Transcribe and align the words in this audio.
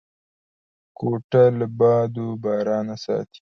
کوټه 0.97 1.43
له 1.59 1.67
باد 1.79 2.11
و 2.23 2.27
بارانه 2.43 2.95
ساتي. 3.05 3.39